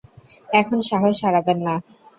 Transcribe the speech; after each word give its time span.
এখন 0.51 0.77
সাহস 0.89 1.17
হারাবেন 1.25 1.57
না! 1.67 1.75